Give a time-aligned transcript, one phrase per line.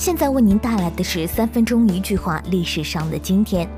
[0.00, 3.68] 现在为您带来的是三分钟一句话历史上的今天。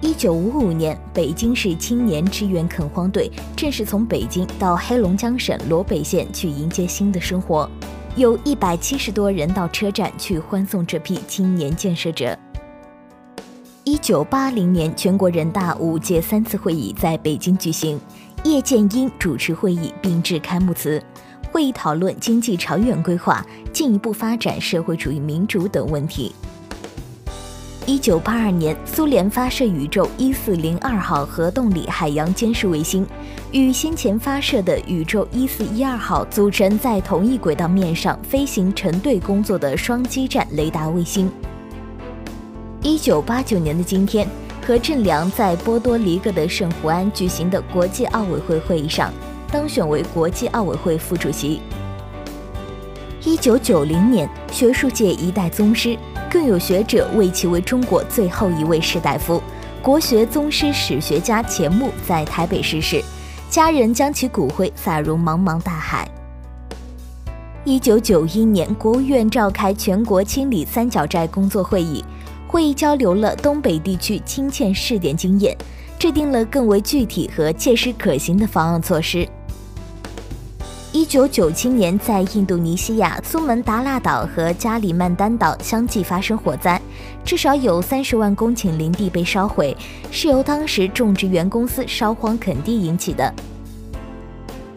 [0.00, 7.70] 一九五五年，北京市青年支援垦荒队正式从北京到黑龙江省罗北县去迎接新的生活，
[8.16, 12.36] 有一百七十多人到车站去欢送这批青年建设者。
[13.84, 18.00] 一九八零年，全国人大五届三次会议在北京举行，
[18.42, 21.00] 叶剑英主持会议并致开幕词。
[21.52, 26.34] 会议讨论经济长远规划、进一步发展社会主义民主等问题。
[27.84, 33.06] 一九八二年，苏联发射宇宙一四零二号核动力海洋监视卫星，
[33.50, 41.30] 与先前发射的宇宙一四一二号组成在同一轨道面上飞行成对工作的双基站雷达卫星。
[42.80, 44.26] 一九八九年的今天，
[44.66, 49.12] 何振良在波多黎各的圣胡安举行的国际奥委会会议上。
[49.52, 51.60] 当选为国际奥委会副主席。
[53.22, 55.94] 一九九零年，学术界一代宗师，
[56.30, 59.42] 更有学者谓其为中国最后一位士大夫。
[59.82, 63.02] 国学宗师史学家钱穆在台北逝世，
[63.50, 66.08] 家人将其骨灰撒入茫茫大海。
[67.64, 72.02] 一九九一年，国务院召开全国清理三角债工作会议，
[72.48, 75.54] 会议交流了东北地区清欠试点经验，
[75.98, 79.28] 制定了更为具体和切实可行的方案措施。
[80.94, 86.78] 一九九七年，在印度尼西亚苏门答腊岛和加里曼丹岛相继发生火灾，
[87.24, 89.74] 至少有三十万公顷林地被烧毁，
[90.10, 93.32] 是由当时种植园公司烧荒垦地引起的。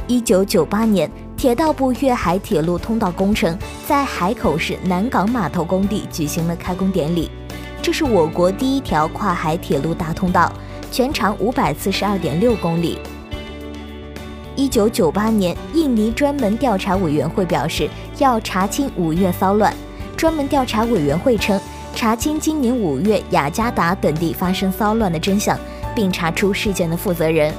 [0.07, 7.29] 一九九八年，铁道部粤海铁路通道工程在海口市南港码头工地举行了开工典礼，
[7.81, 10.49] 这是我国第一条跨海铁路大通道，
[10.89, 12.99] 全长五百四十二点六公里。
[14.55, 17.89] 一九九八年，印尼专门调查委员会表示
[18.19, 19.73] 要查清五月骚乱。
[20.15, 21.59] 专门调查委员会称，
[21.93, 25.59] 查清今年五月雅加达等地发生骚乱的真相，
[25.93, 27.53] 并查出事件的负责人。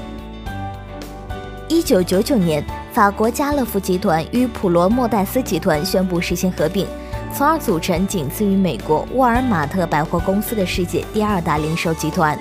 [1.69, 6.87] 一九九九年，法国家乐福集团与普罗莫代斯集团宣布实现合并，
[7.35, 12.39] 从而组成仅次于美国沃尔玛特百货公司的世界第二大零售集团。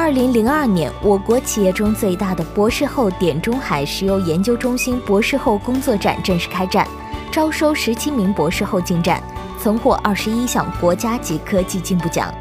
[0.00, 6.88] 二零零二年，我国企业中最大的博士后点中海石油研究中心博士后工作站正式开战，
[7.30, 9.22] 招收十七名博士后进站，
[9.58, 12.32] 曾获二十一项国家级科技进步奖。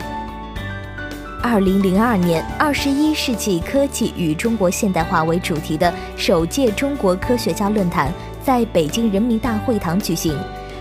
[1.43, 8.09] 二零零二年，二十一世纪科技与中国现代化为主题的首届中国科学家论坛
[8.41, 10.33] 在北京人民大会堂举行，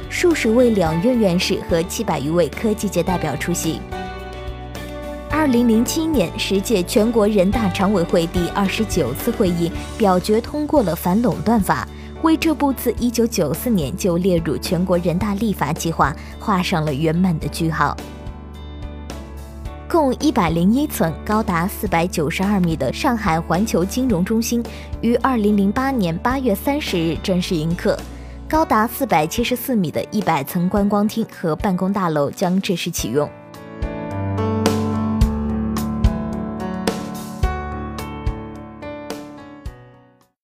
[0.08, 3.80] 数十位两院院士和七百余位科技界代表出席。
[5.48, 11.88] 二零零七年，十届全国人大常委会第二十九次会议表决通过了反垄断法，
[12.20, 17.96] 为这部自一九九四年就列入全国人大立法计划画上了圆满的句号。
[19.88, 24.62] 共一百零一层、高达四百九十二米的上海环球金融中心
[25.00, 27.98] 于二零零八年八月三十日正式迎客，
[28.46, 33.26] 高达四百七十四米的一百层观光厅和办公大楼将正式启用。